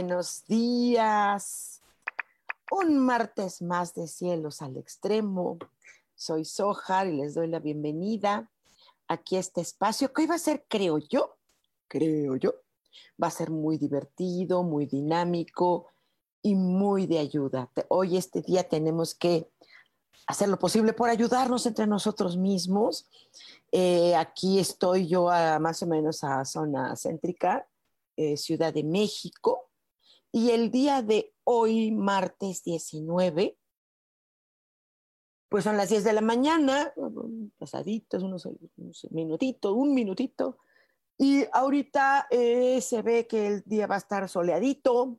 [0.00, 1.82] Buenos días.
[2.70, 5.58] Un martes más de cielos al extremo.
[6.14, 8.50] Soy Sojar y les doy la bienvenida
[9.08, 11.36] aquí a este espacio que hoy va a ser, creo yo,
[11.86, 12.54] creo yo,
[13.22, 15.88] va a ser muy divertido, muy dinámico
[16.40, 17.68] y muy de ayuda.
[17.88, 19.50] Hoy, este día, tenemos que
[20.26, 23.06] hacer lo posible por ayudarnos entre nosotros mismos.
[23.70, 27.68] Eh, aquí estoy yo a, más o menos a zona céntrica,
[28.16, 29.69] eh, Ciudad de México,
[30.32, 33.58] y el día de hoy, martes 19,
[35.48, 36.94] pues son las 10 de la mañana,
[37.58, 40.58] pasaditos, unos, unos minutitos, un minutito,
[41.18, 45.18] y ahorita eh, se ve que el día va a estar soleadito,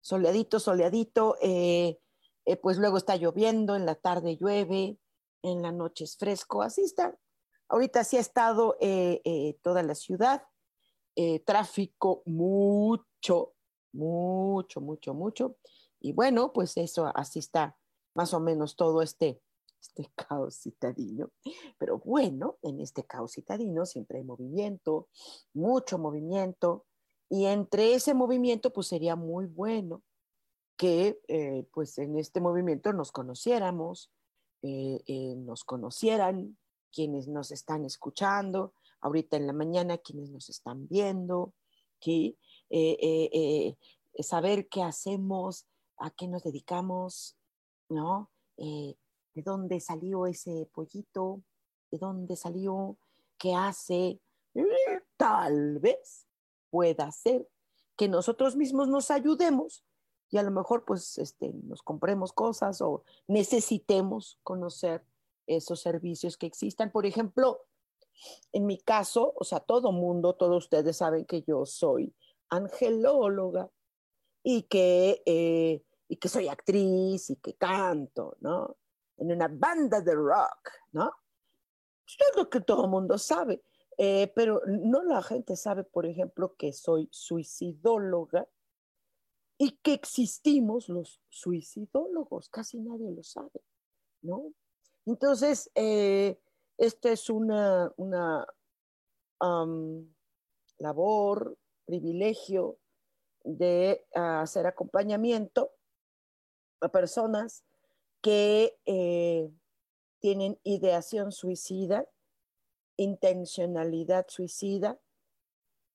[0.00, 1.98] soleadito, soleadito, eh,
[2.44, 4.98] eh, pues luego está lloviendo, en la tarde llueve,
[5.42, 7.18] en la noche es fresco, así está.
[7.68, 8.76] Ahorita sí ha estado
[9.62, 10.44] toda la ciudad,
[11.44, 13.53] tráfico mucho,
[13.94, 15.56] mucho, mucho, mucho.
[16.00, 17.76] Y bueno, pues eso, así está
[18.14, 19.40] más o menos todo este,
[19.80, 21.30] este caos citadino.
[21.78, 25.08] Pero bueno, en este caos citadino siempre hay movimiento,
[25.54, 26.86] mucho movimiento,
[27.30, 30.02] y entre ese movimiento pues sería muy bueno
[30.76, 34.12] que eh, pues en este movimiento nos conociéramos,
[34.62, 36.58] eh, eh, nos conocieran
[36.92, 41.54] quienes nos están escuchando, ahorita en la mañana quienes nos están viendo,
[42.00, 42.38] ¿sí?
[44.20, 45.66] Saber qué hacemos,
[45.98, 47.36] a qué nos dedicamos,
[47.88, 48.30] ¿no?
[49.34, 51.42] de dónde salió ese pollito,
[51.90, 52.96] de dónde salió,
[53.38, 54.20] qué hace.
[55.16, 56.26] Tal vez
[56.70, 57.48] pueda ser
[57.96, 59.84] que nosotros mismos nos ayudemos
[60.30, 65.04] y a lo mejor pues este, nos compremos cosas o necesitemos conocer
[65.46, 66.90] esos servicios que existan.
[66.90, 67.60] Por ejemplo,
[68.52, 72.14] en mi caso, o sea, todo mundo, todos ustedes saben que yo soy
[72.48, 73.70] angelóloga
[74.42, 78.76] y que, eh, y que soy actriz y que canto, ¿no?
[79.16, 81.12] en una banda de rock, ¿no?
[82.06, 83.62] Es lo que todo el mundo sabe,
[83.96, 88.46] eh, pero no la gente sabe, por ejemplo, que soy suicidóloga
[89.56, 93.62] y que existimos los suicidólogos, casi nadie lo sabe,
[94.22, 94.52] ¿no?
[95.06, 96.38] Entonces, eh,
[96.76, 98.46] esta es una, una
[100.78, 102.78] labor, privilegio
[103.44, 105.70] de hacer acompañamiento
[106.80, 107.64] a personas
[108.22, 109.50] que eh,
[110.18, 112.08] tienen ideación suicida,
[112.96, 114.98] intencionalidad suicida,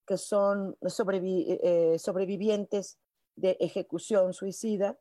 [0.06, 3.00] que son eh, sobrevivientes
[3.36, 5.00] de ejecución suicida,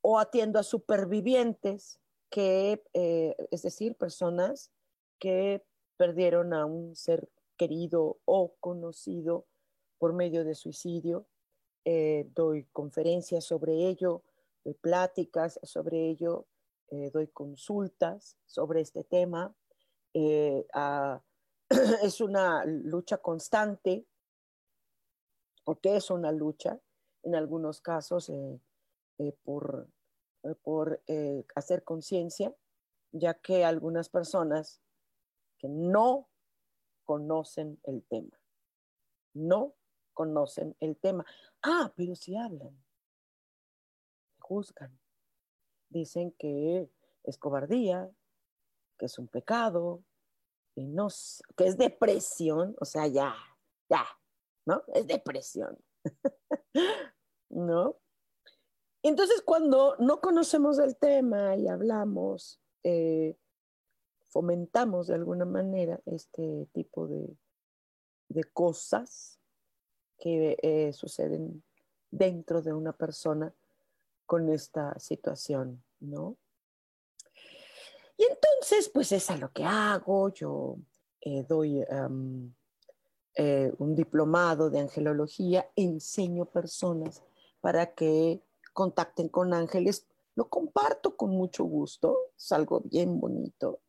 [0.00, 1.98] o atiendo a supervivientes,
[2.36, 4.70] eh, es decir, personas
[5.18, 5.64] que
[5.96, 9.46] perdieron a un ser querido o conocido
[9.98, 11.26] por medio de suicidio.
[11.84, 14.22] doy conferencias sobre ello,
[14.64, 16.46] doy pláticas sobre ello,
[16.88, 19.54] eh, doy consultas sobre este tema.
[20.14, 20.66] Eh,
[22.02, 24.06] es una lucha constante,
[25.64, 26.80] porque es una lucha
[27.24, 29.88] en algunos casos eh, por,
[30.62, 31.02] por
[31.56, 32.54] hacer conciencia,
[33.10, 34.80] ya que algunas personas
[35.58, 36.28] que no
[37.04, 38.38] conocen el tema,
[39.32, 39.74] no
[40.16, 41.24] conocen el tema.
[41.62, 42.76] Ah, pero si hablan
[44.46, 44.98] juzgan.
[45.88, 46.88] Dicen que
[47.24, 48.10] es cobardía,
[48.98, 50.02] que es un pecado,
[50.74, 51.08] y no,
[51.56, 53.34] que es depresión, o sea, ya,
[53.88, 54.04] ya,
[54.66, 54.82] ¿no?
[54.94, 55.78] Es depresión,
[57.50, 57.96] ¿no?
[59.02, 63.36] Entonces, cuando no conocemos el tema y hablamos, eh,
[64.28, 67.36] fomentamos de alguna manera este tipo de,
[68.28, 69.35] de cosas
[70.18, 71.62] que eh, suceden
[72.10, 73.52] dentro de una persona
[74.24, 76.36] con esta situación, ¿no?
[78.16, 80.30] Y entonces, pues es a lo que hago.
[80.30, 80.78] Yo
[81.20, 81.84] eh, doy
[83.34, 87.22] eh, un diplomado de angelología, enseño personas
[87.60, 88.42] para que
[88.72, 90.06] contacten con ángeles.
[90.34, 93.80] Lo comparto con mucho gusto, es algo bien bonito.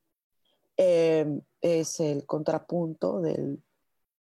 [0.76, 3.64] Em, es el contrapunto del,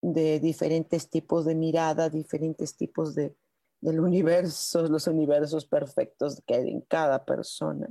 [0.04, 3.38] de diferentes tipos de mirada, diferentes tipos de,
[3.80, 7.90] del universo, los universos perfectos que hay en cada persona.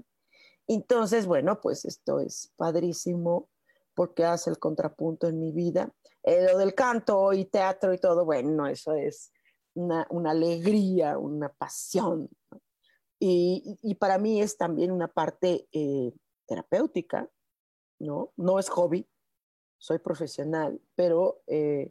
[0.66, 3.48] Entonces, bueno, pues esto es padrísimo
[3.94, 5.90] porque hace el contrapunto en mi vida.
[6.22, 9.32] Eh, lo del canto y teatro y todo, bueno, eso es
[9.72, 12.28] una, alegría, una pasión.
[13.18, 16.12] Y, para mí es también una parte eh,
[16.46, 17.30] terapéutica,
[18.00, 18.32] ¿no?
[18.36, 19.08] No es hobby,
[19.78, 21.90] soy profesional, pero eh,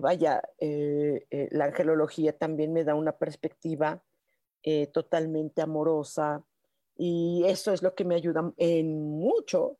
[0.00, 4.02] vaya, la angelología también me da una perspectiva
[4.92, 6.44] totalmente amorosa,
[6.96, 9.78] y eso es lo que me ayuda en mucho,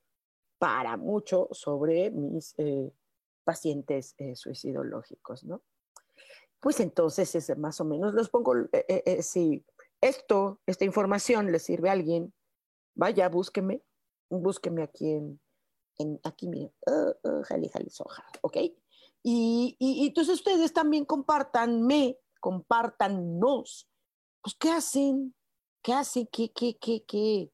[0.58, 2.92] para mucho, sobre mis eh,
[3.44, 5.62] pacientes eh, suicidológicos, ¿no?
[6.60, 9.64] Pues entonces, es más o menos, los pongo, eh, si
[10.00, 12.32] esto, esta información le sirve a alguien,
[12.94, 13.82] vaya, búsqueme,
[14.30, 15.40] búsqueme aquí en,
[16.22, 18.56] aquí, miren, uh, uh, jali, jali, soja, ¿ok?
[19.22, 23.88] Y, y, entonces ustedes también compártanme, compártannos,
[24.42, 25.34] pues, ¿qué hacen?
[25.82, 26.28] ¿Qué hacen?
[26.32, 27.50] ¿Qué, qué, qué, qué,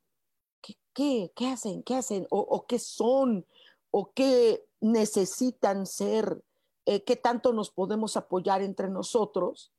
[0.95, 1.83] qué, qué, hacen?
[1.83, 2.27] ¿Qué hacen?
[2.31, 3.47] O, qué son?
[3.91, 6.43] ¿O qué necesitan ser?
[6.87, 9.73] Eh, ¿Qué tanto nos podemos apoyar entre nosotros?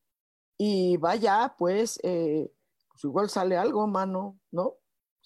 [0.57, 2.51] Y vaya, pues, eh,
[2.91, 4.75] pues igual sale algo, mano, ¿no?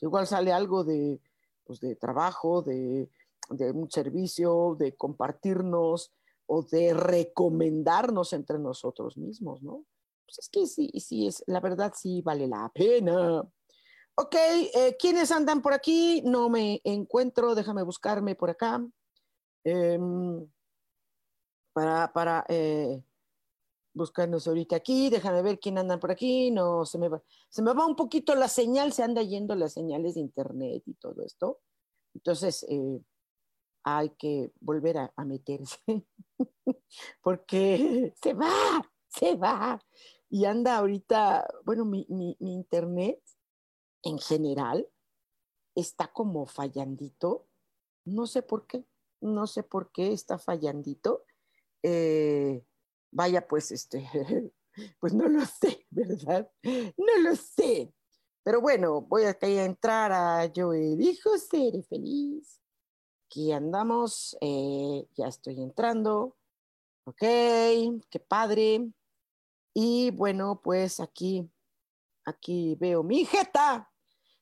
[0.01, 1.19] igual sale algo de,
[1.63, 3.09] pues, de trabajo, de,
[3.49, 6.11] de un servicio, de compartirnos
[6.53, 9.85] o de recomendarnos entre nosotros mismos, ¿no?
[10.25, 13.41] pues es que sí, sí, es, la verdad sí vale la pena.
[14.15, 16.21] Ok, eh, ¿quiénes andan por aquí?
[16.23, 18.85] No me encuentro, déjame buscarme por acá.
[19.63, 20.47] Em,
[21.73, 23.01] para, para eh,
[23.93, 26.51] buscarnos ahorita aquí, déjame ver quién andan por aquí.
[26.51, 29.73] No, se me va, se me va un poquito la señal, se anda yendo las
[29.73, 31.61] señales de internet y todo esto.
[32.13, 32.99] Entonces, eh,
[33.83, 35.79] hay que volver a, meterse,
[37.21, 38.49] porque se va,
[39.07, 39.79] se va
[40.33, 42.07] y anda ahorita, bueno, mi,
[42.39, 43.21] internet
[44.01, 44.89] en general
[45.75, 47.47] está como fallandito.
[48.05, 48.83] No sé por qué,
[49.21, 51.23] no sé por qué está fallandito.
[51.83, 52.65] Eh,
[53.11, 54.09] vaya, pues, este,
[54.99, 56.51] pues no lo sé, ¿verdad?
[56.63, 57.93] No lo sé.
[58.43, 62.59] Pero bueno, voy a, entrar a Yo elijo ser feliz.
[63.33, 66.37] Aquí andamos, eh, ya estoy entrando.
[67.05, 68.91] Ok, qué padre.
[69.73, 71.49] Y bueno, pues aquí,
[72.25, 73.91] aquí veo mi jeta.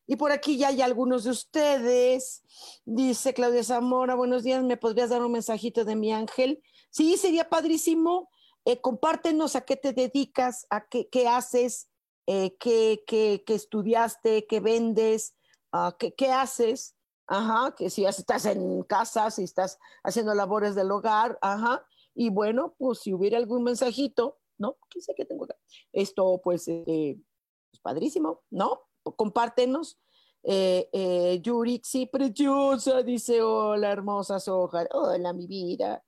[0.06, 2.44] Y por aquí ya hay algunos de ustedes.
[2.84, 6.62] Dice Claudia Zamora, buenos días, ¿me podrías dar un mensajito de mi ángel?
[6.90, 8.30] Sí, sería padrísimo.
[8.66, 11.88] Eh, compártenos a qué te dedicas, a qué, qué haces,
[12.28, 15.34] eh, qué, qué, qué, estudiaste, qué vendes,
[15.72, 16.98] uh, qué, qué, haces.
[17.32, 21.88] Ajá, que si estás en casa, si estás haciendo labores del hogar, ajá.
[22.14, 24.76] Y bueno, pues si hubiera algún mensajito, ¿no?
[24.90, 25.56] ¿Qué sé qué tengo acá?
[25.94, 27.18] Esto, pues, es eh,
[27.70, 28.82] pues, padrísimo, ¿no?
[29.16, 29.98] Compártenos.
[30.44, 36.04] Eh, eh, Yuri, sí, preciosa, dice, hola, hermosa Soja, hola, mi vida.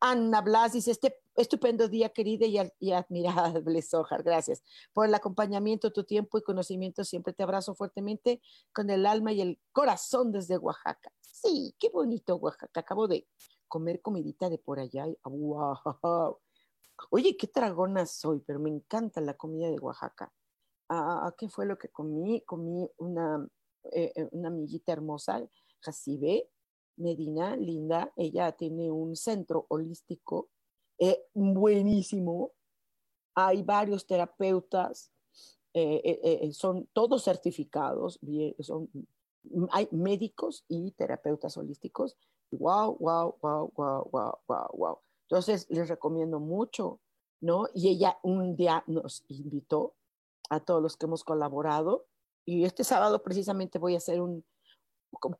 [0.00, 6.04] Ana Blas dice, este estupendo día, querida y, admirable Sojar, gracias por el acompañamiento, tu
[6.04, 7.04] tiempo y conocimiento.
[7.04, 8.42] Siempre te abrazo fuertemente
[8.72, 11.12] con el alma y el corazón desde Oaxaca.
[11.20, 12.80] Sí, qué bonito Oaxaca.
[12.80, 13.28] Acabo de
[13.68, 15.06] comer comidita de por allá.
[15.22, 16.40] ¡Wow!
[17.10, 20.32] Oye, qué tragona soy, pero me encanta la comida de Oaxaca.
[20.88, 22.42] Ah, ¿Qué fue lo que comí?
[22.44, 23.46] Comí una,
[23.92, 25.46] eh, eh, una amiguita hermosa,
[25.80, 26.50] Jacibe
[26.96, 28.12] Medina, linda.
[28.16, 30.50] Ella tiene un centro holístico
[30.98, 32.52] eh, buenísimo.
[33.34, 35.12] Hay varios terapeutas,
[36.52, 38.18] son todos certificados,
[38.58, 38.90] son,
[39.70, 42.16] hay médicos y terapeutas holísticos.
[42.50, 44.98] Wow, wow, wow, wow, wow, wow, wow.
[45.28, 47.00] Entonces, les recomiendo mucho,
[47.40, 47.68] ¿no?
[47.74, 49.94] Y ella un día nos invitó
[50.50, 52.06] a todos los que hemos colaborado
[52.48, 54.42] y este sábado precisamente voy a hacer un,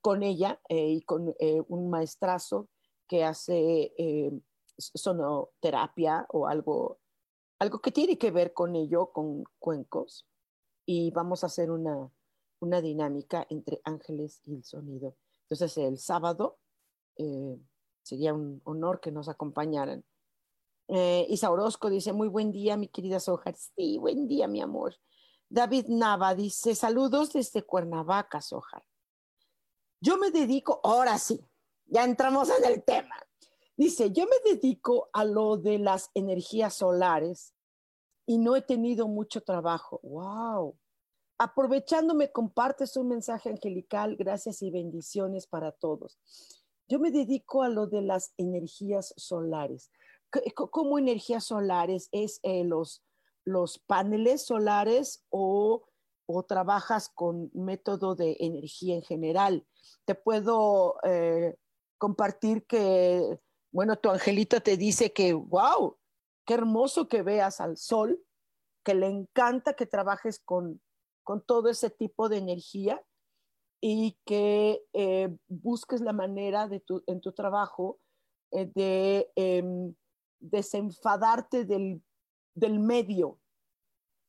[0.03, 2.69] con ella eh, y con eh, un maestrazo
[3.09, 4.31] que hace eh,
[4.79, 7.01] sonoterapia o algo,
[7.59, 10.27] algo que tiene que ver con ello, con cuencos,
[10.87, 12.11] y vamos a hacer una,
[12.61, 15.17] una dinámica entre ángeles y el sonido.
[15.43, 16.59] Entonces el sábado
[18.03, 20.05] sería un honor que nos acompañaran.
[20.89, 23.55] Eh, Isa Orozco dice, muy buen día, mi querida Sojar.
[23.57, 24.95] Sí, buen día, mi amor.
[25.51, 28.85] David Nava dice, saludos desde Cuernavaca, Sojar.
[30.01, 31.45] Yo me dedico, ahora sí,
[31.87, 33.17] ya entramos en el tema.
[33.79, 37.55] Dice, yo me dedico a lo de las energías solares
[38.27, 40.01] y no he tenido mucho trabajo.
[40.03, 40.77] ¡Wow!
[41.39, 44.17] Aprovechándome, compartes un mensaje angelical.
[44.17, 46.19] Gracias y bendiciones para todos.
[46.89, 49.93] Yo me dedico a lo de las energías solares.
[50.57, 52.09] ¿Cómo energías solares?
[52.11, 53.05] ¿Es eh, los,
[53.45, 55.87] los paneles solares o,
[56.27, 59.65] o, trabajas con método de energía en general?
[60.05, 61.55] Te puedo eh,
[61.97, 63.39] compartir que,
[63.71, 65.99] bueno, tu angelito te dice que, wow,
[66.47, 68.23] qué hermoso que veas al sol,
[68.85, 70.81] que le encanta que trabajes con,
[71.23, 73.05] con todo ese tipo de energía
[73.81, 78.01] y que eh, busques la manera de tu, en tu trabajo
[78.51, 79.95] de em,
[80.41, 82.03] desenfadarte del,
[82.55, 83.39] del medio.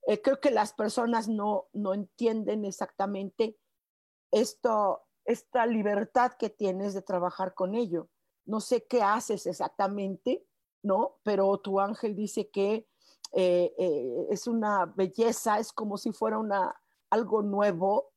[0.08, 3.58] Eh, creo que las personas no, no entienden exactamente
[4.32, 8.10] esto, esta libertad que tienes de trabajar con ello.
[8.50, 10.46] No sé qué haces exactamente,
[10.82, 11.18] ¿no?
[11.24, 12.88] Pero tu ángel dice que
[13.32, 16.76] eh, eh, es una belleza, es como si fuera una,
[17.12, 18.12] algo nuevo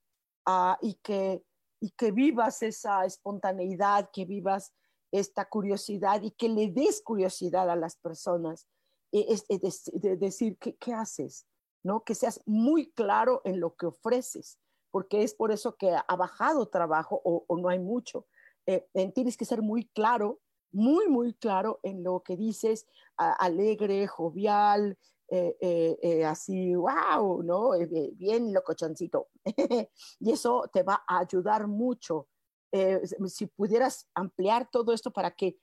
[0.46, 1.44] uh, y, que,
[1.80, 4.72] y que vivas esa espontaneidad, que vivas
[5.10, 8.66] esta curiosidad y que le des curiosidad a las personas,
[9.12, 11.46] e, es, de, decir ¿qué, qué haces,
[11.82, 12.02] ¿no?
[12.04, 14.58] Que seas muy claro en lo que ofreces,
[14.90, 18.26] porque es por eso que ha bajado trabajo o, no hay mucho.
[18.66, 20.40] Eh, tienes que ser muy claro,
[20.72, 25.56] muy, muy claro en lo que dices, alegre, jovial, eh,
[26.02, 27.70] eh, así, wow, ¿no?
[28.14, 29.28] bien locochoncito.
[30.20, 32.28] y eso te va a ayudar mucho
[32.72, 35.58] eh, si pudieras ampliar todo esto para que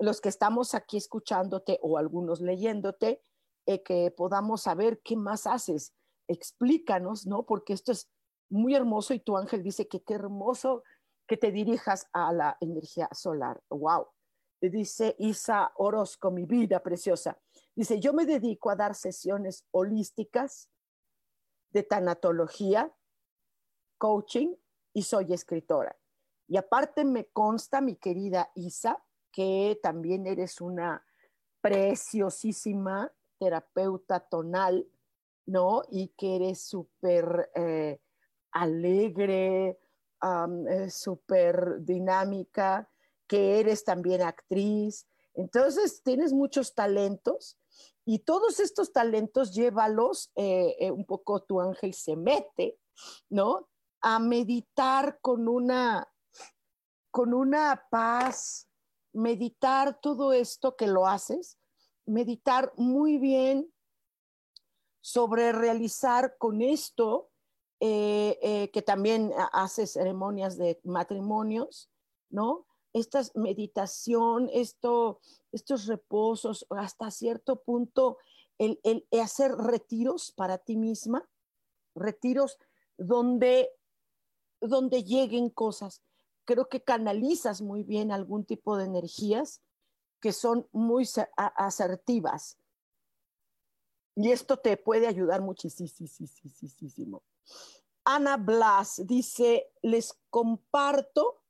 [0.00, 3.22] los que estamos aquí escuchándote o algunos leyéndote,
[3.66, 5.94] eh, que podamos saber qué más haces.
[6.28, 7.46] Explícanos, ¿no?
[7.46, 8.10] Porque esto es
[8.50, 10.82] muy hermoso y tu ángel dice que qué hermoso
[11.28, 13.62] que te dirijas a la energía solar.
[13.68, 14.08] ¡Wow!
[14.60, 17.38] Dice Isa Orozco, mi vida preciosa.
[17.76, 20.68] Dice, yo me dedico a dar sesiones holísticas
[21.70, 22.92] de tanatología,
[23.98, 24.56] coaching
[24.92, 25.96] y soy escritora.
[26.48, 31.06] Y aparte me consta, mi querida Isa, que también eres una
[31.60, 34.88] preciosísima terapeuta tonal,
[35.46, 35.82] ¿no?
[35.90, 38.00] Y que eres súper eh,
[38.50, 39.78] alegre,
[40.22, 42.90] eh, súper dinámica,
[43.26, 45.06] que eres también actriz.
[45.34, 47.58] Entonces, tienes muchos talentos
[48.04, 52.78] y todos estos talentos llévalos, eh, un poco tu ángel se mete,
[53.28, 53.68] ¿no?
[54.00, 56.08] A meditar con una
[57.10, 58.68] con una paz,
[59.12, 61.58] meditar todo esto que lo haces,
[62.06, 63.72] meditar muy bien
[65.00, 67.27] sobre realizar con esto,
[67.80, 71.90] eh, eh, que también hace ceremonias de matrimonios,
[72.30, 72.66] ¿no?
[72.92, 75.20] Esta meditación, esto,
[75.52, 78.18] estos reposos, hasta cierto punto,
[78.58, 78.80] el,
[79.22, 81.28] hacer retiros para ti misma,
[81.94, 82.58] retiros
[82.96, 83.70] donde,
[84.60, 86.02] donde lleguen cosas
[86.48, 89.60] creo que canalizas muy bien algún tipo de energías
[90.18, 91.06] que son muy
[91.36, 92.56] asertivas.
[94.16, 97.22] Y esto te puede ayudar muchísimo.
[98.04, 101.42] Ana Blas dice, les comparto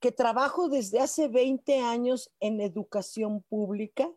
[0.00, 4.08] que trabajo desde hace 20 años en educación pública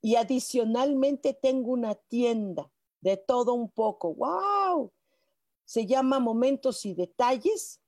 [0.00, 2.70] y adicionalmente tengo una tienda
[3.00, 4.14] de todo un poco.
[4.14, 4.92] ¡Wow!
[5.64, 7.80] Se llama Momentos y Detalles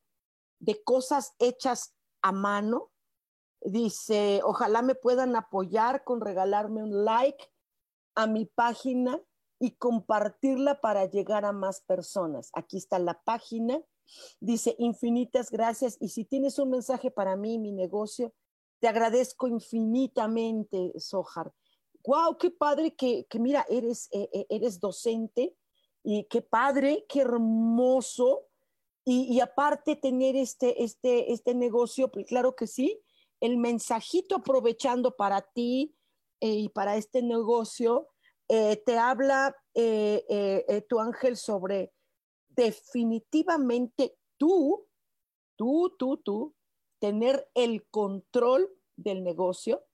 [0.58, 2.90] de cosas hechas a mano.
[3.60, 7.52] Dice, ojalá me puedan apoyar con regalarme un like
[8.14, 9.20] a mi página
[9.61, 12.50] y compartirla para llegar a más personas.
[12.55, 13.81] Aquí está la página.
[14.40, 15.97] Dice, infinitas gracias.
[16.00, 18.33] Y si tienes un mensaje para mí, mi negocio,
[18.81, 21.52] te agradezco infinitamente, Sohar.
[22.05, 22.38] ¡Wow!
[22.38, 25.55] ¡Qué padre que, mira, eres, eh, eh, eres docente!
[26.02, 28.47] Y qué padre, qué hermoso
[29.05, 33.02] y, aparte tener este, este, este negocio, pues claro que sí,
[33.40, 35.95] el mensajito aprovechando para ti
[36.40, 38.09] eh, y para este negocio,
[38.50, 41.92] eh, te habla eh, tu ángel sobre
[42.49, 44.87] definitivamente tú,
[45.57, 46.54] tú, tú, tú,
[46.99, 49.85] tener el control del negocio,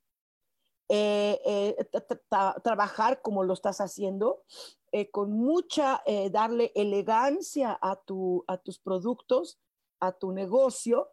[2.62, 4.44] trabajar como lo estás haciendo,
[4.92, 9.58] eh, con mucha, eh, darle elegancia a, tu, a tus productos,
[10.00, 11.10] a tu negocio,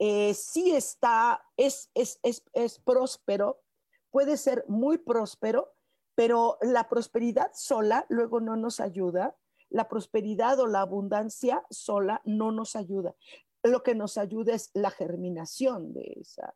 [0.00, 3.62] eh, sí está, es, es, es, es, próspero,
[4.10, 5.72] puede ser muy próspero,
[6.20, 9.38] pero la prosperidad sola luego no nos ayuda.
[9.70, 13.14] La prosperidad o la abundancia sola no nos ayuda.
[13.62, 16.54] Lo que nos ayuda es la germinación de esa,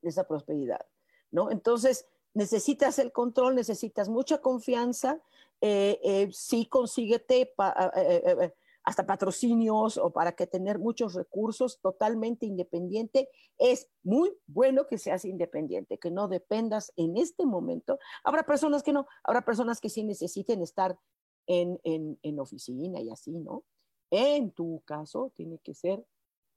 [0.00, 0.86] de esa prosperidad,
[1.32, 1.50] ¿no?
[1.50, 5.20] Entonces, necesitas el control, necesitas mucha confianza,
[5.60, 7.52] eh, eh, sí consíguete
[7.96, 8.54] eh,
[8.84, 13.28] hasta patrocinios o para que tener muchos recursos totalmente independiente.
[13.58, 17.98] Es muy bueno que seas independiente, que no dependas en este momento.
[18.24, 20.98] Habrá personas que no, habrá personas que sí necesiten estar
[21.46, 23.64] en, en, en oficina y así, ¿no?
[24.10, 26.04] En tu caso, tiene que ser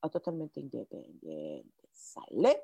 [0.10, 1.89] totalmente independiente.
[1.91, 2.62] ¿Sale?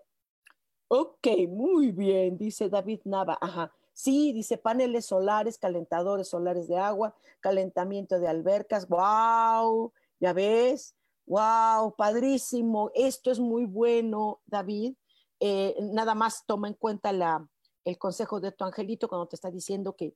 [0.87, 3.37] Ok, muy bien, dice David Nava.
[3.39, 3.73] Ajá.
[3.93, 8.87] Sí, dice paneles solares, calentadores solares de agua, calentamiento de albercas.
[8.87, 9.93] ¡Wow!
[10.19, 10.95] ¿Ya ves?
[11.25, 11.95] ¡Wow!
[11.95, 12.91] Padrísimo.
[12.95, 14.95] Esto es muy bueno, David.
[15.39, 17.47] Eh, nada más toma en cuenta la,
[17.83, 20.15] el consejo de tu angelito cuando te está diciendo que,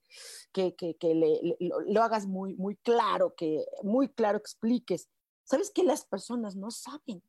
[0.51, 5.09] que, le, lo, hagas muy, muy claro, que muy claro expliques.
[5.43, 7.23] ¿Sabes que las personas no saben?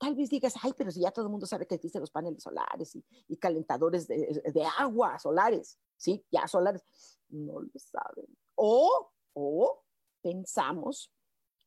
[0.00, 2.42] Tal vez digas, ay, pero si ya todo el mundo sabe que existen los paneles
[2.42, 2.96] solares
[3.28, 6.24] y, calentadores de, agua solares, ¿sí?
[6.30, 6.82] Ya solares,
[7.28, 8.26] no lo saben.
[8.54, 9.84] O, o
[10.22, 11.12] pensamos,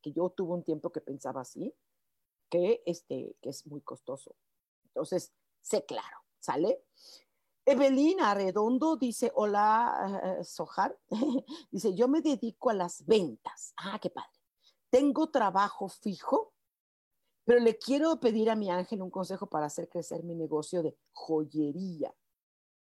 [0.02, 1.72] que yo tuve un tiempo que pensaba así,
[2.50, 4.34] que, este, que es muy costoso.
[4.86, 6.84] Entonces, sé claro, ¿sale?
[7.64, 10.98] Evelina Redondo dice, hola, uh, Sojar,
[11.70, 13.72] dice, yo me dedico a las ventas.
[13.76, 14.28] Ah, qué padre.
[14.90, 16.53] Tengo trabajo fijo
[17.44, 20.96] pero le quiero pedir a mi ángel un consejo para hacer crecer mi negocio de
[21.12, 22.14] joyería.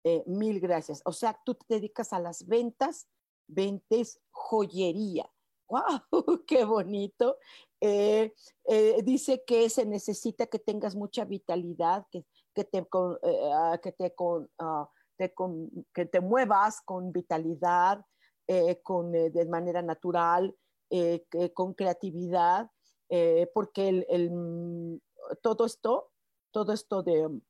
[0.05, 1.03] Eh, mil gracias.
[1.05, 3.09] O sea, tú te dedicas a las ventas,
[3.49, 5.29] vendes joyería.
[5.69, 5.83] ¡Wow!
[6.47, 7.39] ¡Qué bonito!
[7.81, 8.33] Eh,
[8.69, 12.25] eh, dice que se necesita que tengas mucha vitalidad, que,
[12.55, 12.87] que te,
[13.83, 14.15] que, te,
[14.61, 14.91] ah,
[15.93, 18.05] que te muevas con vitalidad,
[18.85, 20.57] con, de manera natural,
[21.53, 22.71] con creatividad
[23.09, 25.01] eh, porque el, mm,
[25.43, 26.11] todo esto,
[26.51, 27.41] todo esto de,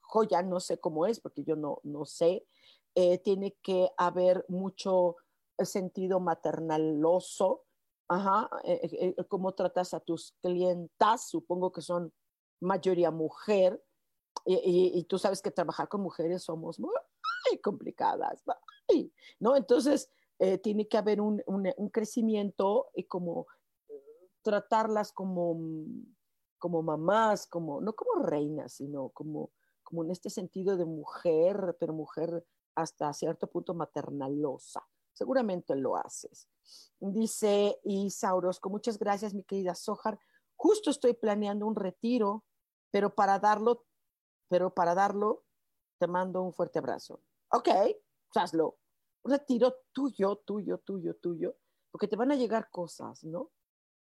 [0.00, 2.46] joya, no sé cómo es, porque yo no, no sé,
[2.94, 5.16] eh, tiene que haber mucho
[5.58, 7.64] sentido maternaloso,
[8.08, 12.12] ajá, eh, cómo tratas a tus clientas, supongo que son
[12.60, 13.82] mayoría mujer,
[14.44, 16.92] y, tú sabes que trabajar con mujeres somos muy
[17.64, 18.44] complicadas,
[19.40, 19.56] ¿no?
[19.56, 20.08] Entonces,
[20.62, 23.48] tiene que haber un, un, un crecimiento y como
[24.46, 25.58] tratarlas como,
[26.56, 29.50] como mamás, como, no como reinas, sino como,
[29.82, 34.86] como en este sentido de mujer, pero mujer hasta cierto punto maternalosa.
[35.12, 36.48] Seguramente lo haces.
[37.00, 40.16] Dice Isaurosco, muchas gracias, mi querida Sojar.
[40.54, 42.44] Justo estoy planeando un retiro,
[42.92, 43.84] pero para darlo,
[44.48, 45.42] pero para darlo,
[45.98, 47.20] te mando un fuerte abrazo.
[47.50, 47.68] Ok,
[48.36, 48.78] hazlo.
[49.24, 51.56] Un retiro tuyo, tuyo, tuyo, tuyo,
[51.90, 53.50] porque te van a llegar cosas, ¿no?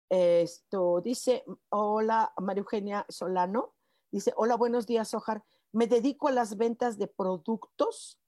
[0.09, 3.73] Esto dice, hola María Eugenia Solano,
[4.11, 5.43] dice, hola, buenos días, Ojar.
[5.71, 8.19] Me dedico a las ventas de productos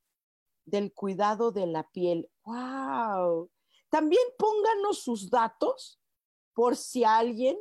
[0.66, 2.30] del cuidado de la piel.
[2.44, 3.50] ¡Wow!
[3.90, 6.02] También pónganos sus datos
[6.54, 7.58] por si alguien,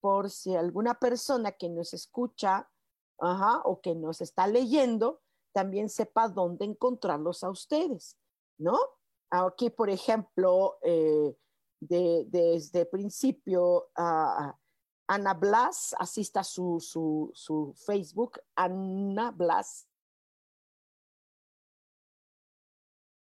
[0.00, 2.70] por si alguna persona que nos escucha
[3.18, 5.20] o que nos está leyendo,
[5.52, 8.16] también sepa dónde encontrarlos a ustedes,
[8.58, 8.78] ¿no?
[9.30, 11.36] Aquí, por ejemplo, eh,
[11.80, 13.88] de, desde principio
[15.08, 15.94] Ana Blas,
[16.42, 19.88] su, su, su Facebook, Ana Blas.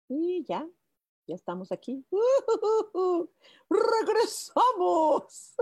[0.09, 0.67] Y ya,
[1.27, 2.05] ya estamos aquí.
[3.69, 5.55] ¡Regresamos!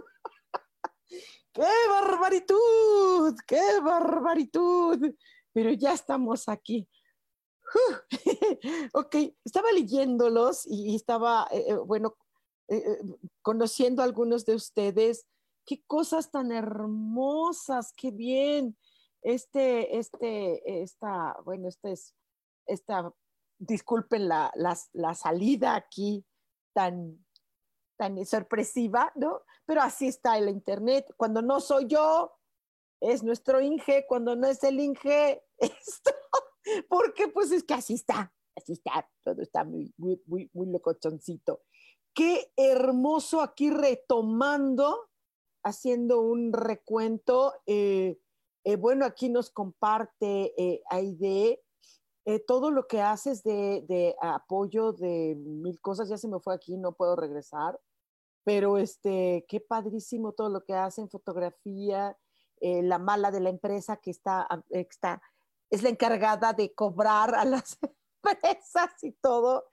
[1.54, 3.36] ¡Qué barbaritud!
[3.48, 5.16] ¡Qué barbaritud!
[5.52, 6.88] Pero ya estamos aquí.
[8.94, 12.16] ok, estaba leyéndolos y estaba, eh, eh, bueno,
[12.68, 13.00] eh, eh,
[13.42, 15.26] conociendo a algunos de ustedes.
[15.66, 18.78] Qué cosas tan hermosas, qué bien.
[19.22, 22.14] Este, este, esta, bueno, este es,
[22.68, 23.12] esta,
[23.58, 26.26] disculpen la, la, salida aquí
[26.74, 27.26] tan,
[27.98, 29.42] tan sorpresiva, ¿no?
[29.66, 31.08] Pero así está el Internet.
[31.18, 32.32] Cuando no soy yo,
[33.02, 34.06] es nuestro Inge.
[34.08, 36.12] Cuando no es el Inge, esto.
[36.90, 39.10] Porque pues es que así está, así está.
[39.24, 41.62] Todo está muy, muy, muy, muy locochoncito.
[42.16, 45.10] Qué hermoso aquí retomando,
[45.64, 47.54] haciendo un recuento.
[47.66, 48.18] Eh,
[48.64, 51.62] eh, bueno, aquí nos comparte eh, Aide
[52.24, 56.08] eh, todo lo que haces de, apoyo de mil cosas.
[56.08, 57.80] Ya se me fue aquí, no puedo regresar.
[58.46, 62.18] Pero este, qué padrísimo todo lo que hacen, fotografía,
[62.62, 65.22] la mala de la empresa que está, está
[65.70, 67.78] es la encargada de cobrar a las
[68.24, 69.66] empresas y todo.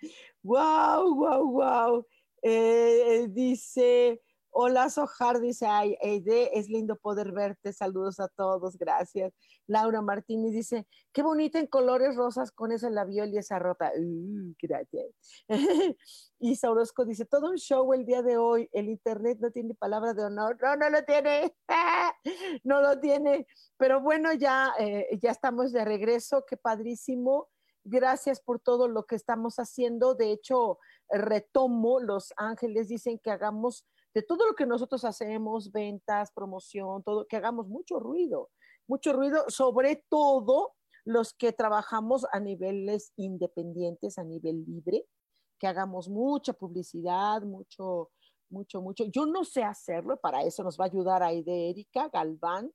[0.43, 2.07] ¡Wow, wow, wow!
[2.43, 4.21] Dice,
[4.55, 9.33] Hola, Sojar, dice, ay, Eide, es lindo poder verte, saludos a todos, gracias.
[9.67, 13.91] Laura Martínez dice, qué bonita en colores rosas con ese labiol y esa ropa.
[13.97, 15.07] Uh, gracias.
[16.39, 20.13] y Saurosco dice, todo un show el día de hoy, el internet no tiene palabra
[20.13, 20.59] de honor.
[20.61, 21.57] No, no lo tiene,
[22.65, 23.47] no lo tiene.
[23.79, 27.49] Pero bueno, ya, eh, ya estamos de regreso, qué padrísimo.
[27.85, 30.15] Gracias por todo lo que estamos haciendo.
[30.15, 36.33] De hecho, retomo, los ángeles dicen que hagamos de todo lo que nosotros hacemos, ventas,
[36.33, 38.51] promoción, todo, que hagamos mucho ruido,
[38.87, 45.07] mucho ruido, sobre todo los que trabajamos a niveles independientes, a nivel libre,
[45.59, 48.11] que hagamos mucha publicidad, mucho,
[48.51, 49.05] mucho, mucho.
[49.07, 52.71] Yo no sé hacerlo, para eso nos va a ayudar ahí de Erika Galván,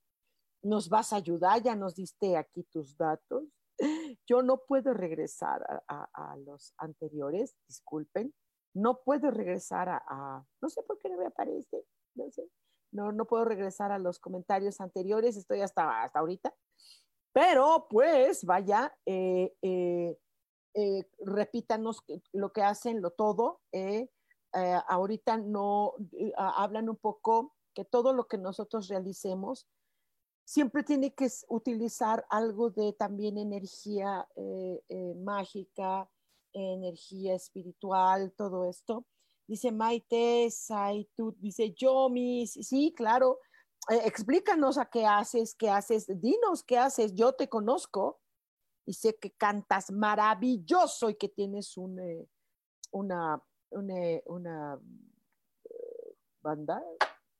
[0.63, 3.43] nos vas a ayudar, ya nos diste aquí tus datos.
[4.27, 8.33] Yo no puedo regresar a, a los anteriores, disculpen,
[8.77, 11.83] no puedo regresar a, no sé por qué no me aparece,
[12.15, 12.47] no sé,
[12.91, 16.53] no, no puedo regresar a los comentarios anteriores, estoy hasta, hasta ahorita,
[17.33, 20.17] pero pues vaya, eh, eh,
[20.75, 23.61] eh, repítanos lo que hacen, lo todo,
[24.87, 25.93] ahorita no,
[26.35, 29.67] hablan un poco que todo lo que nosotros realicemos,
[30.47, 34.25] siempre tiene que utilizar algo de también energía
[35.17, 36.09] mágica,
[36.53, 39.05] energía espiritual, todo esto.
[39.45, 40.49] Dice Maite
[41.15, 43.39] tú dice yo, mis, sí, claro,
[43.89, 48.19] eh, explícanos a qué haces, qué haces, dinos qué haces, yo te conozco
[48.85, 52.27] y sé que cantas maravilloso y que tienes un, eh,
[52.91, 54.79] una, una,
[55.63, 56.83] eh, banda,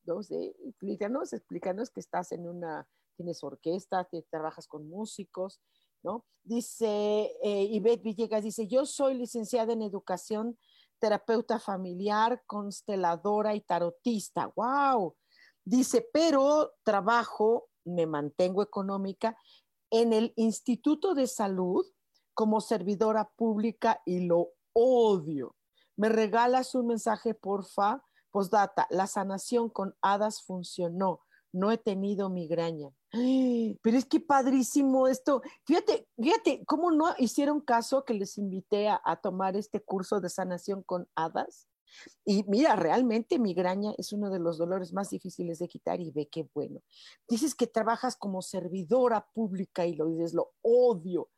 [0.06, 5.60] no sé, explícanos, explícanos que estás en una, tienes orquesta, que trabajas con músicos,
[6.04, 6.26] ¿no?
[6.44, 10.58] Dice eh, Ivette Villegas, dice, yo soy licenciada en educación,
[11.00, 14.54] terapeuta familiar, consteladora y tarotista.
[14.56, 15.16] ¡Wow!
[15.66, 19.38] Dice, pero trabajo, me mantengo económica
[19.90, 21.86] en el Instituto de Salud
[22.34, 25.56] como servidora pública y lo odio.
[25.98, 28.04] Me regalas un mensaje, porfa.
[28.30, 32.90] Postdata, la sanación con hadas funcionó no he tenido migraña.
[33.82, 35.42] Pero es que padrísimo esto.
[35.66, 40.84] Fíjate, fíjate, ¿cómo no hicieron caso que les invité a, tomar este curso de sanación
[40.84, 41.68] con hadas?
[42.26, 46.28] Y mira, realmente migraña es uno de los dolores más difíciles de quitar y ve
[46.30, 46.82] qué bueno.
[47.30, 51.30] Dices que trabajas como servidora pública y lo dices, lo odio.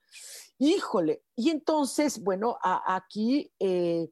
[0.58, 1.24] Híjole.
[1.36, 4.10] Y entonces, bueno, aquí eh,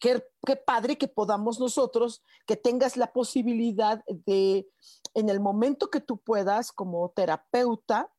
[0.00, 4.68] qué, padre que podamos nosotros, que tengas la posibilidad de,
[5.14, 8.12] en el momento que tú puedas, como terapeuta,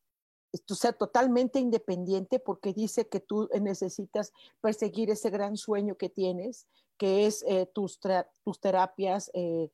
[0.65, 6.67] tú ser totalmente independiente porque dice que tú necesitas perseguir ese gran sueño que tienes,
[6.97, 7.99] que es eh, tus,
[8.43, 9.69] tus terapias, eh,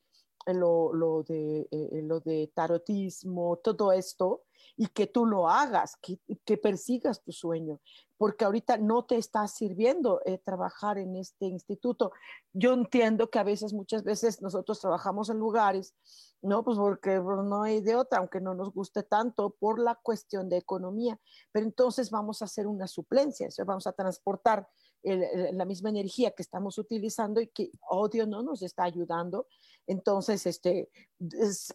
[0.48, 4.44] lo, de, eh, lo de tarotismo, todo esto,
[4.76, 7.80] y que tú lo hagas, que, que persigas tu sueño,
[8.18, 12.12] porque ahorita no te está sirviendo eh, trabajar en este instituto.
[12.54, 15.94] Yo entiendo que a veces, muchas veces nosotros trabajamos en lugares,
[16.42, 16.64] ¿no?
[16.64, 20.50] Pues porque pues, no hay de otra, aunque no nos guste tanto por la cuestión
[20.50, 21.20] de economía,
[21.52, 24.68] pero entonces vamos a hacer una suplencia, vamos a transportar
[25.04, 29.48] la misma energía que estamos utilizando y que odio no nos está ayudando.
[29.86, 30.90] Entonces, este,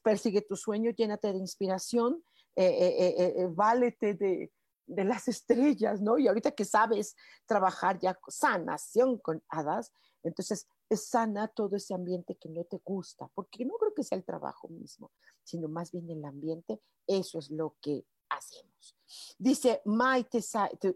[0.03, 2.23] persigue tu sueño, llénate de inspiración,
[2.57, 4.53] eh, eh, eh, válete de,
[4.87, 6.19] de, las estrellas, ¿no?
[6.19, 7.14] Y ahorita que sabes
[7.47, 13.64] trabajar ya sanación con hadas, entonces sana todo ese ambiente que no te gusta, porque
[13.64, 15.12] no creo que sea el trabajo mismo,
[15.45, 18.97] sino más bien el ambiente, eso es lo que hacemos.
[19.38, 20.41] Dice Maite,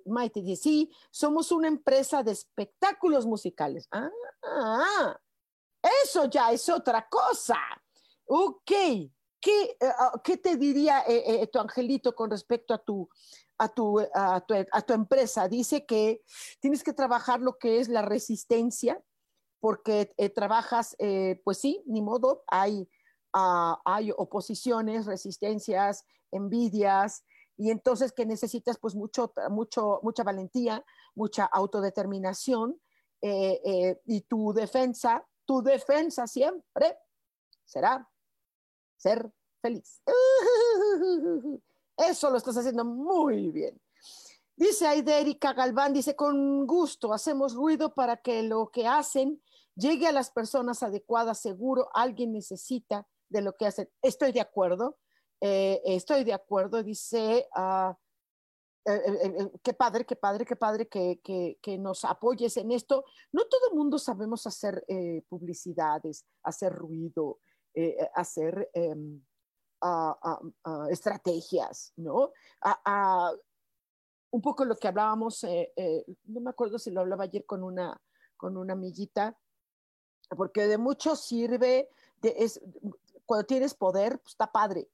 [0.07, 3.89] Maite dice, sí, somos una empresa de espectáculos musicales.
[3.91, 5.19] Ah,
[6.03, 7.59] eso ya es otra cosa.
[8.27, 8.73] Ok,
[9.43, 13.09] ¿Qué, eh, ah, ¿qué, te diría eh, eh, tu angelito con respecto a tu,
[13.59, 15.49] a, tu, a, tu, a tu empresa?
[15.49, 16.23] Dice que
[16.61, 19.03] tienes que trabajar lo que es la resistencia,
[19.59, 20.97] porque trabajas,
[21.45, 22.89] pues sí, ni modo, hay,
[23.33, 27.25] uh, hay oposiciones, resistencias, envidias,
[27.57, 32.81] y entonces que necesitas pues mucho, mucho, mucha valentía, mucha autodeterminación,
[33.23, 36.99] y tu defensa, tu defensa siempre
[37.65, 38.09] será
[38.97, 40.03] ser feliz.
[41.97, 43.81] Eso lo estás haciendo muy bien.
[44.57, 49.43] Dice Erika Galván, dice, con gusto hacemos ruido para que lo que hacen
[49.75, 53.89] llegue a las personas adecuadas, seguro alguien necesita de lo que hacen.
[54.03, 54.99] Estoy de acuerdo,
[55.45, 57.93] eh, estoy de acuerdo, dice, uh,
[59.61, 63.05] qué padre, qué padre, qué padre que, que, nos apoyes en esto.
[63.33, 64.85] No todo el mundo sabemos hacer
[65.29, 67.41] publicidades, hacer ruido,
[68.15, 69.21] hacer em,
[70.91, 72.31] estrategias, ¿no?
[74.31, 78.01] un poco lo que hablábamos, no me acuerdo si lo hablaba ayer con una,
[78.37, 79.37] con una amiguita,
[80.37, 81.89] porque de mucho sirve,
[83.27, 84.89] cuando tienes poder, pues está padre,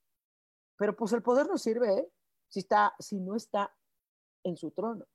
[0.79, 2.13] pero pues el poder no sirve ¿eh?
[2.49, 3.75] si, está, si no está
[4.45, 5.07] en su trono.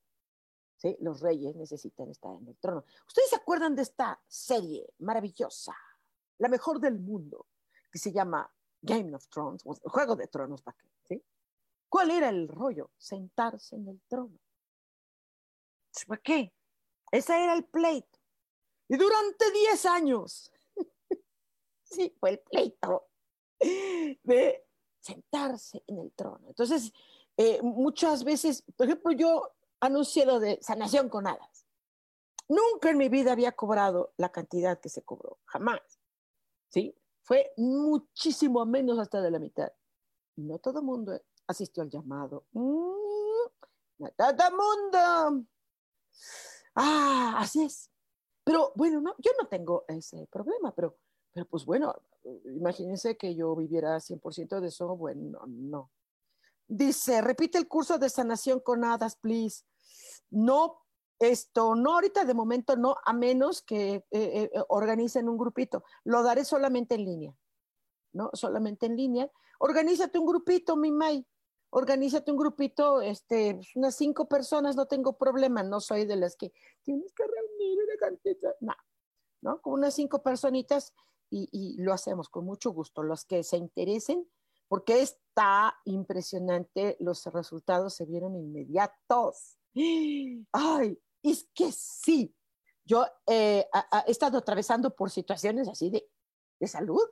[0.76, 0.96] ¿sí?
[1.00, 2.84] Los reyes necesitan estar en el trono.
[3.08, 5.74] ¿Ustedes se acuerdan de esta serie maravillosa,
[6.38, 7.48] la mejor del mundo,
[7.90, 10.90] que se llama Game of Thrones, Juego de Tronos, ¿para qué?
[11.08, 11.26] ¿sí?
[11.88, 12.92] ¿Cuál era el rollo?
[12.98, 14.38] Sentarse en el trono.
[16.08, 16.54] ¿Para qué?
[17.12, 18.20] Ese era el pleito.
[18.90, 20.52] Y durante 10 años,
[21.84, 23.08] sí, fue el pleito
[24.24, 24.68] de
[25.04, 26.48] sentarse en el trono.
[26.48, 26.94] Entonces,
[27.36, 31.66] eh, muchas veces, por ejemplo, yo anuncié lo de sanación con hadas.
[32.48, 35.82] Nunca en mi vida había cobrado la cantidad que se cobró, jamás.
[36.70, 36.96] ¿Sí?
[37.22, 39.72] Fue muchísimo menos hasta de la mitad.
[40.38, 42.46] No todo el mundo asistió al llamado.
[42.54, 42.94] Mm,
[44.00, 45.48] no todo mundo.
[46.76, 47.92] Ah, así es.
[48.44, 50.98] Pero bueno, no, yo no tengo ese problema, pero,
[51.34, 51.96] pero pues bueno,
[52.46, 55.92] imagínense que yo viviera 100% de eso, bueno, no.
[56.68, 59.64] Dice, repite el curso de sanación con hadas, please.
[60.30, 60.84] No,
[61.20, 65.84] esto, no ahorita de momento no, a menos que eh, eh, organicen un grupito.
[66.04, 67.36] Lo daré solamente en línea,
[68.14, 68.30] ¿no?
[68.34, 69.32] Solamente en línea.
[69.60, 71.26] Organízate un grupito, mi May.
[71.72, 75.64] Organízate un grupito, este, unas cinco personas, no tengo problema.
[75.64, 78.56] No soy de las que tienes que reunir una cantidad.
[78.60, 78.76] No,
[79.42, 79.62] ¿no?
[79.62, 80.94] Con unas cinco personitas
[81.34, 83.04] y, lo hacemos con mucho gusto.
[83.04, 84.30] Los que se interesen,
[84.68, 89.58] porque está impresionante, los resultados se vieron inmediatos.
[90.52, 92.36] Ay, es que sí,
[92.86, 93.66] yo eh,
[94.06, 96.08] he estado atravesando por situaciones así de,
[96.60, 97.04] de salud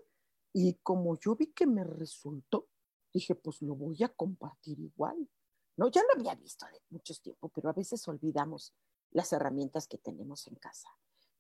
[0.54, 2.68] y como yo vi que me resultó,
[3.14, 5.30] dije, pues lo voy a compartir igual.
[5.78, 8.74] No, ya lo había visto de muchos tiempo, pero a veces olvidamos
[9.12, 10.90] las herramientas que tenemos en casa,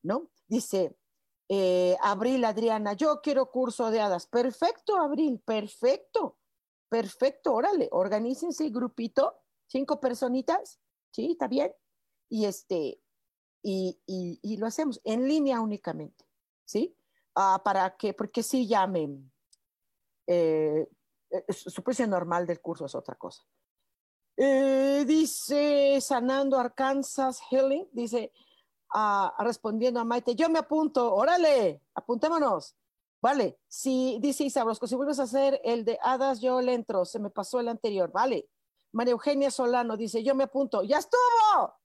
[0.03, 0.31] ¿no?
[0.47, 0.97] Dice,
[1.53, 4.25] eh, Abril, Adriana, yo quiero curso de hadas.
[4.25, 6.37] Perfecto, Abril, perfecto,
[6.87, 9.37] perfecto, órale, organícense grupito,
[9.67, 10.79] cinco personitas,
[11.11, 11.31] ¿sí?
[11.31, 11.75] ¿Está bien?
[12.29, 13.01] Y este,
[13.61, 16.23] y, y, lo hacemos en línea únicamente,
[16.63, 16.95] ¿sí?
[17.35, 19.29] Ah, para que, porque sí llamen,
[20.27, 20.87] eh,
[21.49, 23.43] su precio normal del curso es otra cosa.
[24.37, 28.31] Eh, dice Sanando Arkansas Healing, dice,
[29.39, 32.75] respondiendo a Maite, yo me apunto, órale, apuntémonos.
[33.21, 37.19] Vale, si dice Isabrosco, si vuelves a hacer el de hadas, yo le entro, se
[37.19, 38.49] me pasó el anterior, vale.
[38.91, 41.75] María Eugenia Solano dice, yo me apunto, ya estuvo,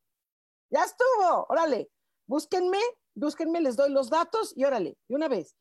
[0.71, 1.91] ya estuvo, órale,
[2.27, 2.81] búsquenme,
[3.15, 5.57] búsquenme, les doy los datos y órale, de una vez,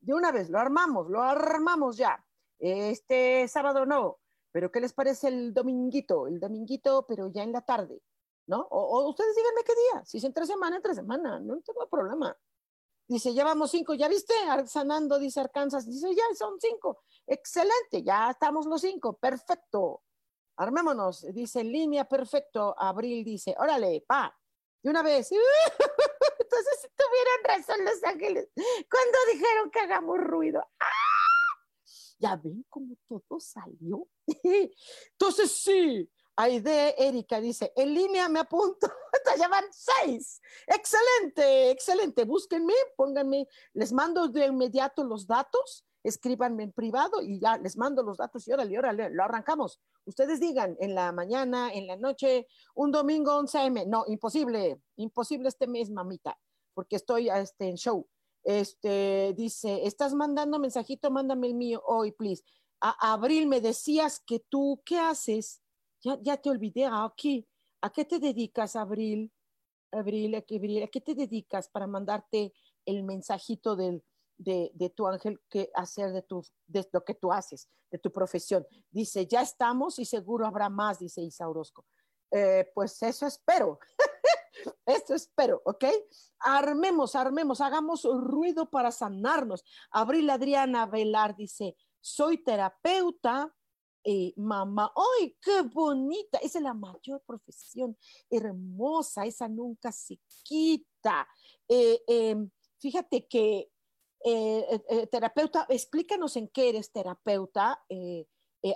[0.00, 2.24] de una vez, lo armamos, lo armamos ya.
[2.58, 4.18] Este sábado no,
[4.52, 6.28] pero ¿qué les parece el dominguito?
[6.28, 8.00] El dominguito, pero ya en la tarde.
[8.46, 8.66] ¿No?
[8.70, 12.36] O, ustedes díganme qué día, si es entre semana, entre semana, no tengo problema.
[13.08, 14.34] Dice, ya vamos cinco, ¿ya viste?
[14.66, 20.02] Sanando, dice Arkansas, dice, ya son cinco, excelente, ya estamos los cinco, perfecto.
[20.56, 22.74] Armémonos, dice, en línea, perfecto.
[22.78, 24.34] Abril dice, órale, pa,
[24.82, 25.30] de una vez.
[26.38, 30.60] Entonces, si tuvieran razón Los Ángeles, cuando dijeron que hagamos ruido.
[30.80, 31.16] ¡Ah!
[32.18, 34.08] Ya ven cómo todo salió.
[35.12, 38.86] Entonces, sí, Aide Erika dice, en línea me apunto,
[39.24, 40.40] te llevan seis.
[40.66, 42.24] Excelente, excelente.
[42.24, 48.02] Búsquenme, pónganme, les mando de inmediato los datos, escríbanme en privado y ya les mando
[48.02, 49.80] los datos y órale, órale, lo arrancamos.
[50.04, 53.86] Ustedes digan, en la mañana, en la noche, un domingo 11 a.m.
[53.86, 56.38] No, imposible, imposible este mes, mamita,
[56.74, 58.06] porque estoy este, en show.
[58.44, 62.44] Este, dice, estás mandando mensajito, mándame el mío hoy, please.
[62.80, 65.62] A Abril, me decías que tú, ¿qué haces?
[66.20, 67.46] Ya, te olvidé, ah, aquí,
[67.80, 69.32] ¿a qué te dedicas, Abril?
[69.92, 72.52] Abril, ¿a qué, te dedicas para mandarte
[72.84, 74.04] el mensajito del,
[74.36, 78.66] de, tu ángel que hacer de, tu, de lo que tú haces, de tu profesión?
[78.90, 81.84] Dice, ya estamos y seguro habrá más, dice Isa Orozco.
[82.30, 83.78] Eh, pues eso espero.
[84.86, 85.84] Esto espero, ¿ok?
[86.40, 89.64] Armemos, armemos, hagamos ruido para sanarnos.
[89.90, 93.54] Abril Adriana Velar dice, soy terapeuta,
[94.08, 96.38] eh, mamá, ¡ay, qué bonita!
[96.38, 97.98] Esa es la mayor profesión,
[98.30, 101.26] hermosa, esa nunca se quita.
[101.68, 103.68] Eh, em, fíjate que
[104.24, 107.84] eh, terapeuta, explícanos en qué eres terapeuta.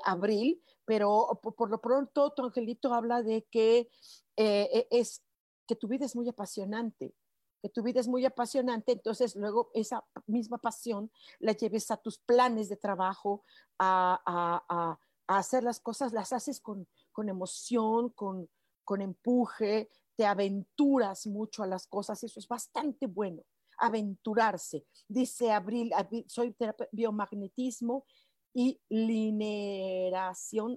[0.04, 3.90] Abril, pero por, lo pronto tu angelito habla de que
[4.36, 5.24] es
[5.66, 7.12] que tu vida es muy apasionante,
[7.60, 12.18] que tu vida es muy apasionante, entonces luego esa misma pasión la lleves a tus
[12.18, 13.42] planes de trabajo,
[13.80, 14.96] a,
[15.38, 16.86] hacer las cosas, las haces con,
[17.28, 18.48] emoción, con,
[18.84, 23.42] con empuje, te aventuras mucho a las cosas, eso es bastante bueno,
[23.78, 24.84] aventurarse.
[25.08, 25.92] Dice Abril,
[26.26, 26.54] soy
[26.92, 28.04] biomagnetismo
[28.52, 30.76] y liberación,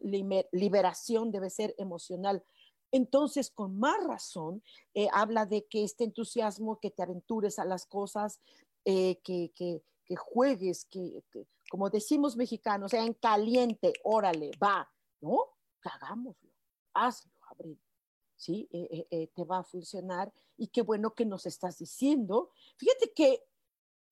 [0.52, 2.44] liberación debe ser emocional.
[2.92, 4.62] Entonces, con más razón,
[4.94, 8.40] eh, habla de que este entusiasmo, que te aventures a las cosas,
[8.86, 9.82] eh, que, que,
[10.16, 11.24] juegues, que,
[11.74, 14.88] como decimos mexicanos, en caliente, órale, va,
[15.22, 15.40] ¿no?
[15.84, 16.52] Hagámoslo,
[16.94, 17.82] hazlo, Abril.
[18.36, 18.70] ¿Sí?
[18.72, 22.52] Eh, te va a funcionar y qué bueno que nos estás diciendo.
[22.78, 23.44] Fíjate que,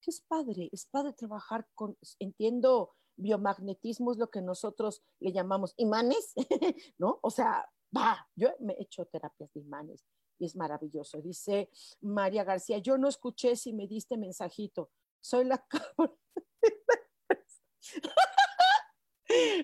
[0.02, 5.76] que es padre, es padre trabajar con, entiendo, biomagnetismo es lo que nosotros le llamamos
[5.78, 6.34] imanes,
[6.97, 7.19] ¿no?
[7.21, 10.04] O sea, va, yo me he hecho terapias de imanes
[10.39, 11.21] y es maravilloso.
[11.21, 11.69] Dice
[12.00, 14.89] María García, yo no escuché si me diste mensajito,
[15.21, 16.12] soy la cabra.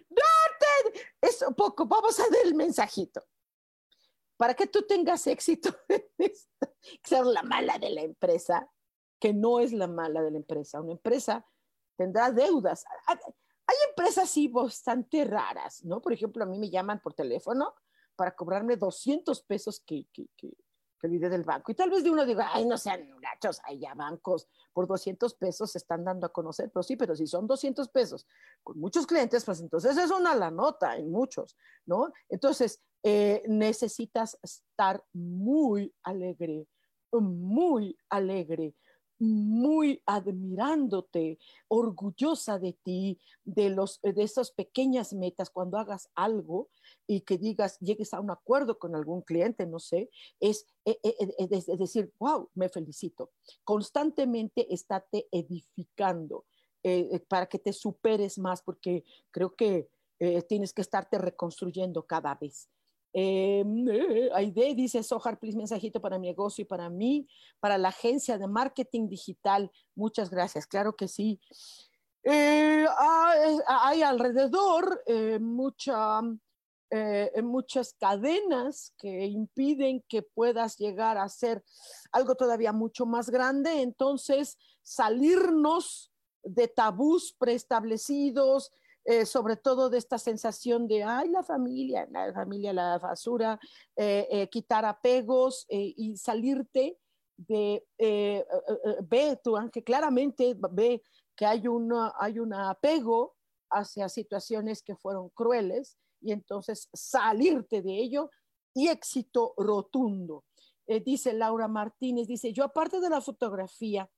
[0.09, 0.23] No
[1.21, 3.23] es un poco, vamos a ver el mensajito.
[4.37, 5.75] Para que tú tengas éxito
[7.03, 8.69] ser la mala de la empresa,
[9.19, 10.79] que no es la mala de la empresa.
[10.79, 11.45] Una empresa
[11.97, 12.85] tendrá deudas.
[13.07, 16.01] Hay empresas sí bastante raras, ¿no?
[16.01, 17.73] Por ejemplo, a mí me llaman por teléfono
[18.15, 20.51] para cobrarme 200 pesos que, que, que,
[20.99, 21.71] que olvidé del banco.
[21.71, 25.33] Y tal vez de uno diga, ay, no sean gachos, hay ya bancos por 200
[25.35, 28.27] pesos se están dando a conocer, pero sí, pero si son 200 pesos
[28.63, 32.11] con muchos clientes, pues entonces es una la nota en muchos, ¿no?
[32.29, 36.67] Entonces, eh, necesitas estar muy alegre,
[37.11, 38.75] muy alegre,
[39.19, 46.69] muy admirándote, orgullosa de ti, de, los, de esas pequeñas metas cuando hagas algo
[47.07, 51.15] y que digas, llegues a un acuerdo con algún cliente, no sé, es, eh, eh,
[51.19, 53.31] eh, es, decir, wow, me felicito.
[53.63, 56.45] Constantemente estate edificando
[57.27, 59.89] para que te superes más, porque creo que
[60.47, 62.69] tienes que estarte reconstruyendo cada vez.
[63.19, 67.27] Eh, Aide dice, Sohar, please, mensajito para mi negocio y para mí,
[67.59, 69.71] para la agencia de marketing digital.
[69.95, 71.39] Muchas gracias, claro que sí.
[72.23, 72.85] Eh,
[73.67, 76.21] hay, alrededor eh, mucha,
[76.89, 81.63] eh, muchas cadenas que impiden que puedas llegar a ser
[82.11, 86.11] algo todavía mucho más grande, entonces salirnos
[86.43, 88.71] de tabús preestablecidos,
[89.09, 93.57] eh, sobre todo de esta sensación de, ay, la familia, la familia, la basura,
[93.95, 96.97] eh, eh, quitar apegos y salirte
[97.37, 97.85] de,
[99.07, 101.01] ve tu ángel, claramente ve
[101.37, 103.35] que hay, una, hay un apego
[103.69, 108.29] hacia situaciones que fueron crueles y entonces salirte de ello
[108.73, 110.45] y éxito rotundo.
[111.05, 114.09] dice Laura Martínez, dice, yo aparte de la fotografía,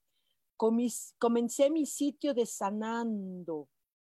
[0.56, 3.68] comencé mi sitio de sanando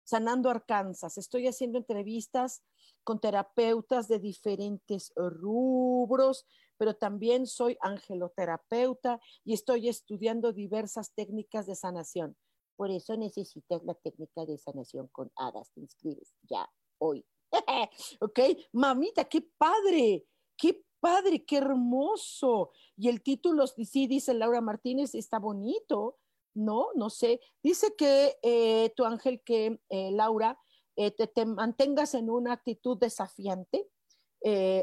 [0.06, 1.18] Sanando Arkansas.
[1.18, 2.62] Estoy haciendo entrevistas
[3.02, 6.46] con terapeutas de diferentes rubros,
[6.76, 12.36] pero también soy angeloterapeuta y estoy estudiando diversas técnicas de sanación.
[12.76, 15.72] Por eso necesitas la técnica de sanación con hadas.
[15.72, 17.26] Te inscribes ya hoy.
[18.20, 18.40] ¿Ok?
[18.72, 22.70] Mamita, qué padre, qué padre, qué hermoso.
[22.96, 26.18] Y el título, sí, dice Laura Martínez, está bonito
[26.56, 27.40] no, no sé.
[27.62, 30.58] Dice que eh, tu ángel, que eh, Laura,
[30.96, 33.88] eh, te, mantengas en una actitud desafiante,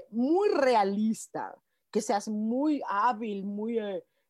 [0.09, 1.55] muy realista,
[1.89, 3.79] que seas muy hábil, muy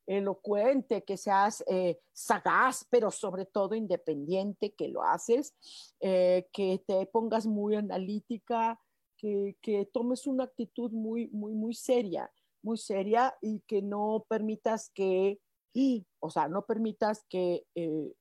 [0.05, 1.63] elocuente, que seas
[2.11, 5.55] sagaz, pero sobre todo independiente, que lo haces,
[5.99, 8.79] que te pongas muy analítica,
[9.17, 14.89] que, que tomes una actitud muy, muy, muy seria, muy seria y que no permitas
[14.93, 15.39] que
[16.19, 18.13] o sea, no permitas que eh,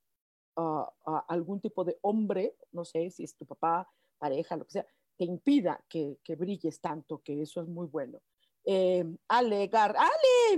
[1.29, 5.25] algún tipo de hombre, no sé si es tu papá, pareja, lo que sea, te
[5.25, 8.21] impida que, brilles tanto, que eso es muy bueno.
[8.65, 9.71] Eh, Ale,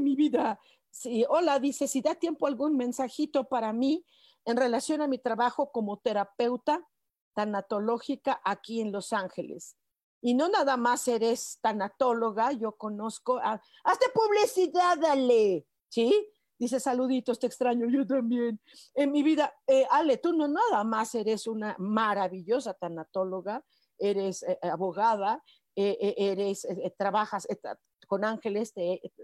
[0.01, 0.59] mi vida.
[0.95, 4.07] Sí, hola, dice, si da tiempo algún mensajito para mí
[4.45, 6.89] en relación a mi trabajo como terapeuta
[7.35, 9.77] tanatológica aquí en Los Ángeles.
[10.21, 16.31] Y no nada más eres tanatóloga, yo conozco, hazte publicidad, Ale, ¿sí?
[16.57, 18.61] Dice, saluditos, te extraño, yo también.
[18.95, 23.65] En mi vida, eh, Ale, tú no nada más eres una maravillosa tanatóloga,
[23.99, 25.43] eres eh, abogada,
[25.75, 26.65] eh, eres,
[26.97, 27.49] trabajas
[28.07, 28.73] con ángeles,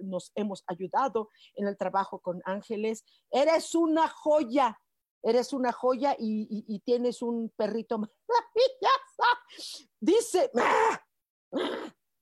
[0.02, 3.04] nos hemos ayudado en el trabajo con ángeles.
[3.30, 4.78] Eres una joya,
[5.22, 9.80] eres una joya y, tienes un perrito maravilloso.
[10.00, 10.50] Dice,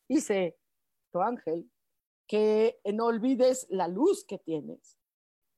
[0.08, 0.56] dice
[1.12, 1.70] tu ángel
[2.26, 4.98] que no olvides la luz que tienes,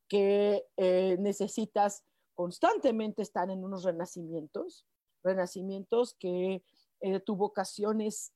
[0.09, 4.87] que eh, necesitas constantemente estar en unos renacimientos,
[5.23, 6.65] renacimientos que
[7.01, 8.33] eh, tu vocación es,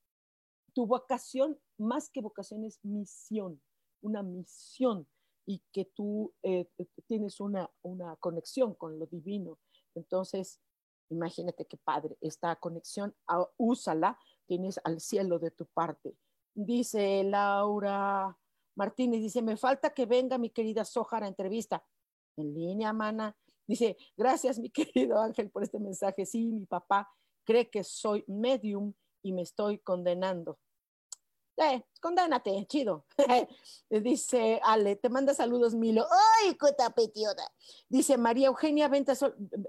[0.74, 3.60] tu vocación más que vocación es misión,
[4.02, 5.08] una misión
[5.46, 6.68] y que tú eh,
[7.06, 9.58] tienes una, una conexión con lo divino.
[9.94, 10.60] Entonces,
[11.10, 16.16] imagínate qué padre, esta conexión, ah, úsala, tienes al cielo de tu parte.
[16.54, 18.38] Dice Laura
[18.76, 21.84] Martínez, dice, me falta que venga mi querida Sojar a entrevista.
[22.36, 23.36] En línea, mana.
[23.66, 26.26] Dice, gracias mi querido Ángel por este mensaje.
[26.26, 27.08] Sí, mi papá
[27.44, 30.58] cree que soy medium y me estoy condenando.
[31.56, 33.06] Eh, condénate, chido.
[33.90, 36.04] Dice Ale, te manda saludos, Milo.
[36.42, 37.44] ¡Ay, cotapetiota!
[37.88, 39.22] Dice María Eugenia Ventas,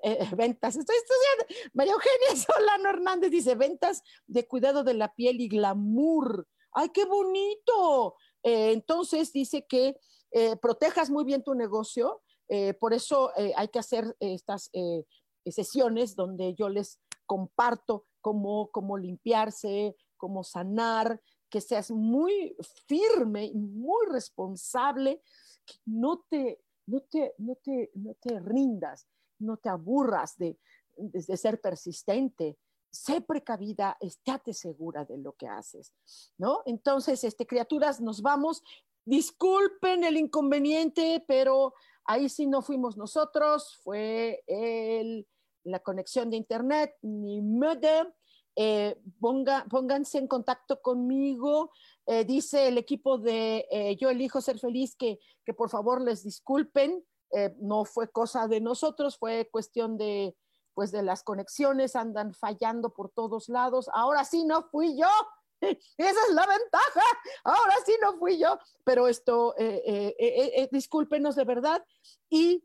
[0.04, 1.72] eh, Ventas, estoy estudiando.
[1.74, 6.48] María Eugenia Solano Hernández dice, ventas de cuidado de la piel y glamour.
[6.72, 8.16] ¡Ay, qué bonito!
[8.44, 9.96] Eh, entonces dice que
[10.32, 12.22] eh, protejas muy bien tu negocio.
[12.80, 14.70] por eso hay que hacer estas
[15.48, 21.20] sesiones donde yo les comparto cómo, cómo limpiarse, cómo sanar,
[21.50, 22.56] que seas muy
[22.88, 25.22] firme y muy responsable,
[25.66, 29.08] que no te, no te, no te, no te rindas,
[29.40, 30.58] no te aburras de,
[30.98, 32.58] de, ser persistente,
[32.92, 35.94] sé precavida, estate segura de lo que haces,
[36.38, 36.62] ¿no?
[36.66, 38.64] Entonces, este, criaturas, nos vamos.
[39.06, 41.74] Disculpen el inconveniente, pero
[42.06, 45.28] ahí sí no fuimos nosotros, fue el,
[45.64, 48.08] la conexión de internet, ni modem,
[48.56, 51.72] eh, pónganse en contacto conmigo.
[52.06, 55.20] Eh, dice el equipo de eh, Yo elijo ser feliz que,
[55.58, 57.04] por favor les disculpen.
[57.60, 60.38] no fue cosa de nosotros, fue cuestión de,
[60.74, 63.90] pues, de las conexiones, andan fallando por todos lados.
[63.94, 65.10] Ahora sí no fui yo.
[65.62, 67.02] Esa es la ventaja.
[67.44, 68.58] Ahora sí no fui yo.
[68.86, 69.54] Pero esto,
[70.72, 71.84] discúlpenos de verdad
[72.30, 72.64] y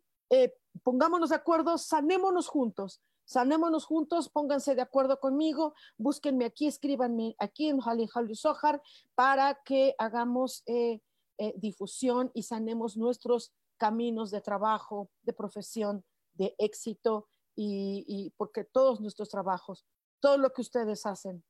[0.85, 7.69] pongámonos de acuerdo, sanémonos juntos sanémonos juntos, pónganse de acuerdo conmigo, búsquenme aquí, escríbanme aquí
[7.69, 8.83] en Hali Sohar
[9.15, 11.01] para que hagamos eh,
[11.39, 16.05] eh, difusión y sanemos nuestros caminos de trabajo, de profesión,
[16.35, 19.85] de éxito y porque todos nuestros trabajos,
[20.19, 21.45] todo lo que ustedes hacen,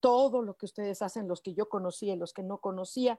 [0.00, 3.18] todo lo que ustedes hacen, los que yo conocía y los que no conocía,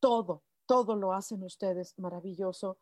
[0.00, 2.78] todo, todo lo hacen ustedes maravilloso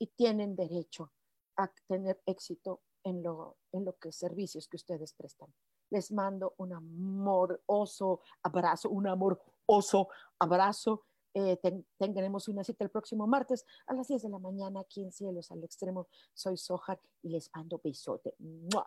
[0.00, 1.12] y tienen derecho
[1.56, 5.52] a tener éxito en lo, en lo que servicios que ustedes prestan.
[5.90, 11.04] Les mando un amoroso abrazo, un amoroso abrazo.
[11.34, 11.58] Eh,
[11.98, 15.50] tendremos una cita el próximo martes a las 10 de la mañana aquí en Cielos
[15.50, 16.08] al Extremo.
[16.32, 18.34] Soy Sojar y les mando besote.
[18.68, 18.86] Chao.